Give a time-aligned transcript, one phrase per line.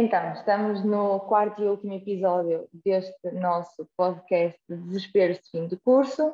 [0.00, 5.76] Então, estamos no quarto e último episódio deste nosso podcast de Desesperos de Fim de
[5.76, 6.32] Curso.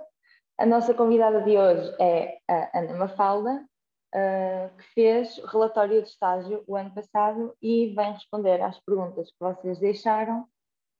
[0.59, 3.67] A nossa convidada de hoje é a Ana Mafalda,
[4.15, 9.39] uh, que fez relatório de estágio o ano passado e vem responder às perguntas que
[9.41, 10.47] vocês deixaram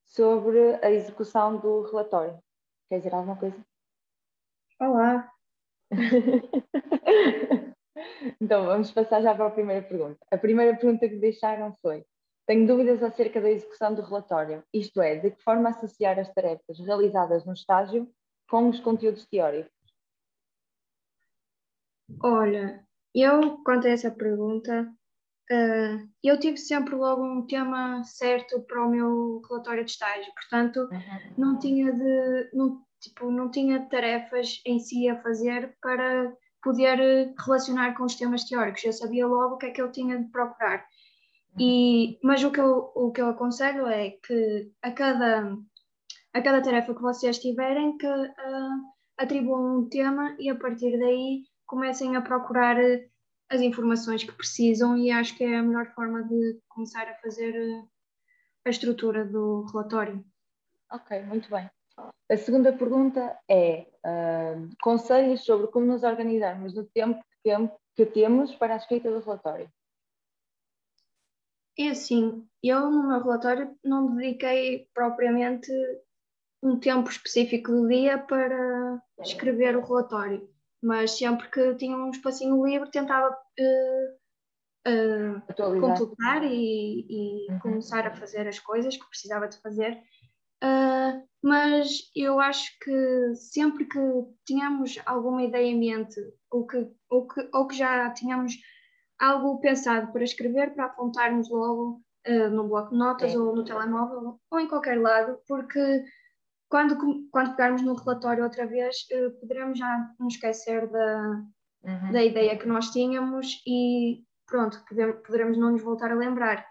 [0.07, 2.39] sobre a execução do relatório.
[2.89, 3.63] Quer dizer alguma coisa?
[4.81, 5.31] Olá!
[8.41, 10.19] então, vamos passar já para a primeira pergunta.
[10.31, 12.03] A primeira pergunta que deixaram foi:
[12.47, 16.79] Tenho dúvidas acerca da execução do relatório, isto é, de que forma associar as tarefas
[16.79, 18.09] realizadas no estágio
[18.49, 19.73] com os conteúdos teóricos?
[22.23, 22.85] Olha,
[23.15, 24.93] eu, quanto a essa pergunta,
[25.51, 30.81] uh, eu tive sempre logo um tema certo para o meu relatório de estágio, portanto,
[30.81, 31.35] uhum.
[31.39, 32.51] não tinha de.
[32.53, 36.31] Não, tipo, não tinha tarefas em si a fazer para
[36.63, 38.85] poder relacionar com os temas teóricos.
[38.85, 40.87] Eu sabia logo o que é que eu tinha de procurar.
[41.59, 45.57] E, mas o que, eu, o que eu aconselho é que a cada,
[46.33, 51.45] a cada tarefa que vocês tiverem, que uh, atribuam um tema e a partir daí
[51.67, 52.77] comecem a procurar
[53.49, 57.55] as informações que precisam e acho que é a melhor forma de começar a fazer
[58.65, 60.25] a estrutura do relatório.
[60.91, 61.71] Ok, muito bem.
[62.31, 67.51] A segunda pergunta é uh, conselhos sobre como nos organizarmos no tempo que,
[67.95, 69.69] que temos para a escrita do relatório.
[71.79, 75.71] É assim, eu no meu relatório não dediquei propriamente
[76.63, 80.49] um tempo específico do dia para escrever o relatório,
[80.83, 84.19] mas sempre que tinha um espacinho livre tentava uh,
[84.89, 87.59] uh, completar e, e uhum.
[87.59, 90.01] começar a fazer as coisas que precisava de fazer.
[90.63, 93.99] Uh, mas eu acho que sempre que
[94.47, 96.19] tínhamos alguma ideia em mente
[96.51, 98.55] ou que, ou que, ou que já tínhamos
[99.19, 103.39] algo pensado para escrever, para apontarmos logo uh, no bloco de notas Sim.
[103.39, 106.05] ou no telemóvel ou em qualquer lado, porque
[106.69, 106.97] quando,
[107.31, 111.45] quando pegarmos no relatório outra vez, uh, poderemos já nos esquecer da,
[111.85, 112.13] uhum.
[112.13, 116.67] da ideia que nós tínhamos e pronto, podemos, poderemos não nos voltar a lembrar.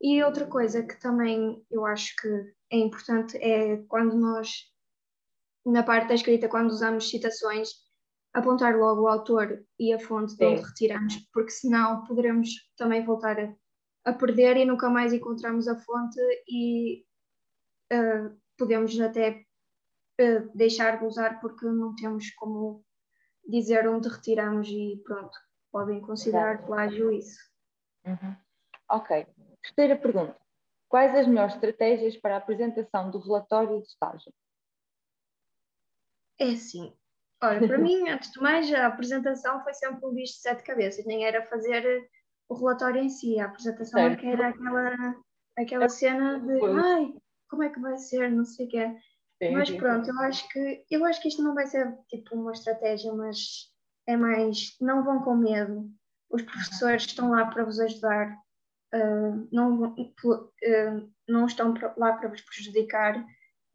[0.00, 2.28] E outra coisa que também eu acho que
[2.70, 4.64] é importante é quando nós,
[5.66, 7.70] na parte da escrita, quando usamos citações,
[8.32, 13.38] apontar logo o autor e a fonte de onde retiramos, porque senão poderemos também voltar
[13.38, 13.54] a,
[14.04, 17.04] a, perder e nunca mais encontramos a fonte e
[17.92, 19.44] uh, podemos até
[20.20, 22.84] uh, deixar de usar porque não temos como
[23.46, 25.36] dizer onde retiramos e pronto,
[25.72, 27.38] podem considerar plágio isso.
[28.04, 28.36] Uhum.
[28.90, 29.26] Ok.
[29.62, 30.36] Terceira pergunta.
[30.88, 34.32] Quais as melhores estratégias para a apresentação do relatório de estágio?
[36.38, 36.94] É assim,
[37.42, 41.04] Olha, para mim, antes de mais, a apresentação foi sempre um bicho de sete cabeças,
[41.06, 42.08] nem era fazer
[42.48, 45.16] o relatório em si, a apresentação é que era aquela,
[45.56, 47.14] aquela cena de ai,
[47.48, 48.96] como é que vai ser, não sei o quê.
[49.40, 52.52] Sim, mas pronto, eu acho que eu acho que isto não vai ser tipo uma
[52.52, 53.70] estratégia, mas
[54.06, 55.88] é mais não vão com medo.
[56.30, 58.36] Os professores estão lá para vos ajudar,
[58.94, 63.24] uh, não, uh, não estão lá para vos prejudicar.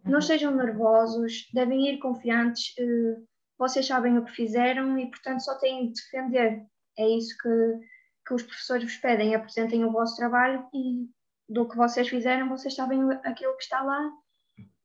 [0.04, 0.22] Não uhum.
[0.22, 2.76] sejam nervosos, devem ir confiantes.
[2.78, 3.26] Uh,
[3.64, 6.68] vocês sabem o que fizeram e, portanto, só têm de defender.
[7.00, 7.88] É isso que,
[8.28, 9.34] que os professores vos pedem.
[9.34, 11.10] Apresentem o vosso trabalho e
[11.48, 14.12] do que vocês fizeram, vocês sabem aquilo que está lá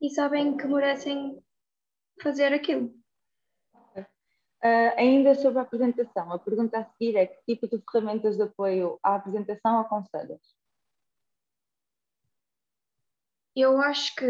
[0.01, 1.43] e sabem que merecem
[2.23, 2.95] fazer aquilo.
[3.97, 8.43] Uh, ainda sobre a apresentação, a pergunta a seguir é que tipo de ferramentas de
[8.43, 10.41] apoio à apresentação aconselhas?
[13.57, 14.25] Eu acho que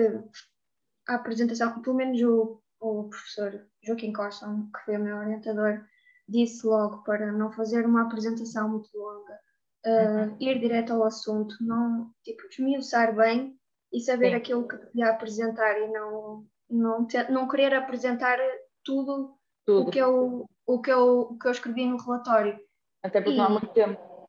[1.07, 5.85] a apresentação, pelo menos o o professor Joaquim Costa, que foi o meu orientador,
[6.29, 9.41] disse logo para não fazer uma apresentação muito longa,
[9.87, 13.59] uh, ir direto ao assunto, não, tipo, desmiuçar bem
[13.93, 14.37] e saber Sim.
[14.37, 18.39] aquilo que devia apresentar e não, não, ter, não querer apresentar
[18.85, 19.35] tudo,
[19.65, 22.59] tudo, O, que eu, o, que eu, o que eu escrevi no relatório.
[23.03, 24.29] Até porque e, não há muito tempo.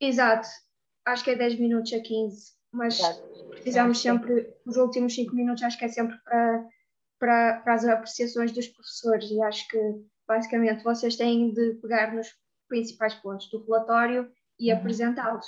[0.00, 0.48] Exato,
[1.06, 3.48] acho que é 10 minutos a 15, mas Exato.
[3.50, 6.66] precisamos sempre, os últimos 5 minutos acho que é sempre para
[7.24, 9.78] para, para as apreciações dos professores e acho que
[10.28, 12.28] basicamente vocês têm de pegar nos
[12.68, 14.30] principais pontos do relatório
[14.60, 14.78] e uhum.
[14.78, 15.46] apresentá-los.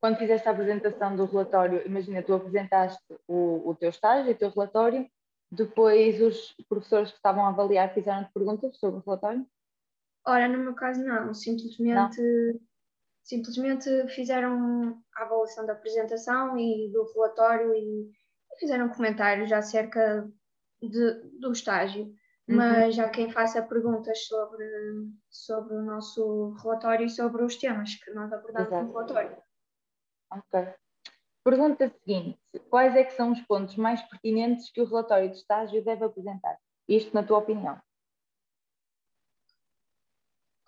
[0.00, 4.50] Quando fizeste a apresentação do relatório, imagina, tu apresentaste o, o teu estágio, o teu
[4.50, 5.10] relatório,
[5.50, 9.44] depois os professores que estavam a avaliar fizeram-te perguntas sobre o relatório?
[10.24, 12.60] Ora, no meu caso não, simplesmente, não.
[13.24, 18.12] simplesmente fizeram a avaliação da apresentação e do relatório e
[18.58, 20.28] fizeram comentários acerca
[20.80, 22.04] de, do estágio,
[22.48, 22.56] uhum.
[22.56, 24.66] mas já quem faça perguntas sobre,
[25.30, 28.86] sobre o nosso relatório e sobre os temas que nós abordamos Exato.
[28.86, 29.42] no relatório.
[30.30, 30.74] Ok.
[31.44, 32.38] pergunta seguinte:
[32.68, 36.58] quais é que são os pontos mais pertinentes que o relatório de estágio deve apresentar?
[36.88, 37.80] Isto na tua opinião.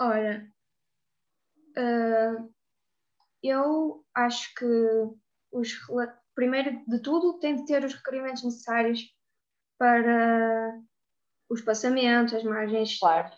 [0.00, 0.48] Ora,
[1.76, 2.54] uh,
[3.42, 4.64] eu acho que
[5.50, 5.72] os,
[6.38, 9.00] primeiro de tudo tem de ter os requerimentos necessários
[9.76, 10.72] para
[11.50, 13.28] os passamentos, as margens, claro.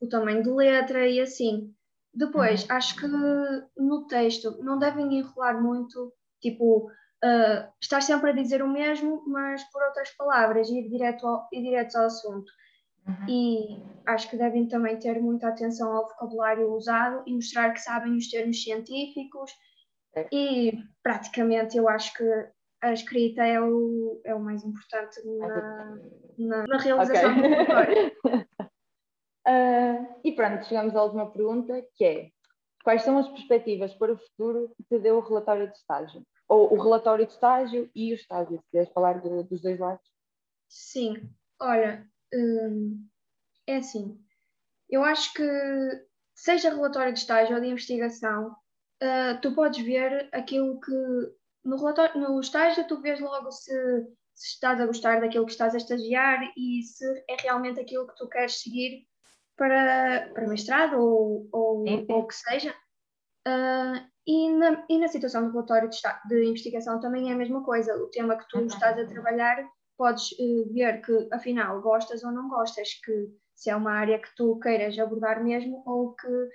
[0.00, 1.72] o tamanho de letra e assim.
[2.12, 2.76] Depois, uhum.
[2.76, 8.68] acho que no texto não devem enrolar muito, tipo, uh, estar sempre a dizer o
[8.68, 12.50] mesmo, mas por outras palavras, ir direto ao, ir direto ao assunto.
[13.06, 13.28] Uhum.
[13.28, 18.16] E acho que devem também ter muita atenção ao vocabulário usado e mostrar que sabem
[18.16, 19.52] os termos científicos.
[20.16, 20.28] É.
[20.32, 20.72] E
[21.02, 22.24] praticamente eu acho que
[22.80, 25.98] a escrita é o, é o mais importante na,
[26.38, 27.42] na, na realização okay.
[27.42, 28.12] do relatório.
[29.46, 32.30] uh, e pronto, chegamos à última pergunta, que é
[32.84, 36.22] quais são as perspectivas para o futuro que te deu o relatório de estágio?
[36.46, 40.06] Ou o relatório de estágio e o estágio, se queres falar do, dos dois lados?
[40.68, 43.08] Sim, olha, hum,
[43.66, 44.20] é assim,
[44.90, 45.42] eu acho que
[46.34, 48.54] seja relatório de estágio ou de investigação,
[49.04, 50.92] uh, tu podes ver aquilo que
[51.64, 53.72] no, relatório, no estágio tu vês logo se,
[54.34, 58.16] se estás a gostar daquilo que estás a estagiar e se é realmente aquilo que
[58.16, 59.06] tu queres seguir
[59.56, 62.74] para, para mestrado ou, ou, ou o que seja.
[63.46, 65.98] Uh, e, na, e na situação do relatório de,
[66.28, 67.94] de, investigação também é a mesma coisa.
[67.96, 68.66] O tema que tu uhum.
[68.66, 69.64] estás a trabalhar,
[69.98, 74.34] podes uh, ver que afinal gostas ou não gostas, que se é uma área que
[74.34, 76.48] tu queiras abordar mesmo ou que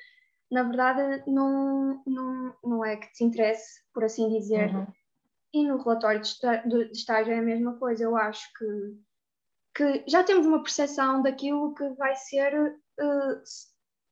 [0.51, 4.74] na verdade não, não, não é que te interesse, por assim dizer.
[4.74, 4.88] Uhum.
[5.54, 8.98] E no relatório de estágio é a mesma coisa, eu acho que,
[9.75, 12.54] que já temos uma percepção daquilo que vai ser
[13.00, 13.42] uh,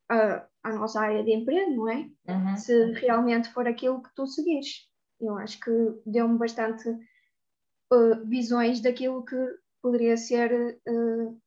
[0.10, 2.10] a, a, nossa área de emprego, não é?
[2.28, 2.58] Uhum.
[2.58, 4.88] Se realmente for aquilo que tu seguires.
[5.20, 5.72] Eu acho que
[6.06, 9.36] deu-me bastante uh, visões daquilo que
[9.82, 11.42] poderia ser uh,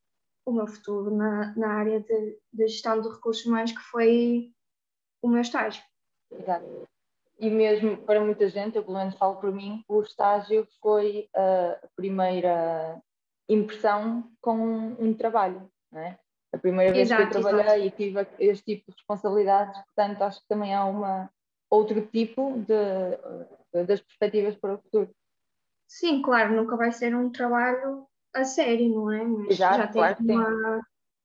[0.46, 4.52] o meu futuro na, na área de, de gestão de recursos humanos, que foi
[5.22, 5.82] o meu estágio.
[6.30, 6.88] Exato
[7.40, 11.88] e mesmo para muita gente, eu pelo menos falo por mim, o estágio foi a
[11.96, 13.00] primeira
[13.48, 16.18] impressão com um trabalho, não é?
[16.52, 17.86] A primeira vez exato, que eu trabalhei exato.
[17.86, 21.30] e tive este tipo de responsabilidades, portanto acho que também há uma,
[21.70, 25.10] outro tipo de, das perspectivas para o futuro.
[25.88, 29.24] Sim, claro, nunca vai ser um trabalho a sério, não é?
[29.24, 30.80] Mas exato, já, claro uma,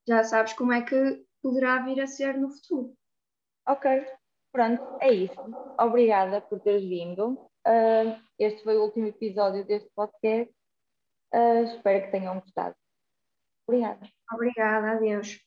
[0.08, 2.94] já sabes como é que poderá vir a ser no futuro.
[3.68, 4.06] Ok,
[4.56, 5.36] Pronto, é isso.
[5.78, 7.34] Obrigada por teres vindo.
[7.68, 10.56] Uh, este foi o último episódio deste podcast.
[11.34, 12.74] Uh, espero que tenham gostado.
[13.68, 14.00] Obrigada.
[14.32, 15.45] Obrigada, adeus.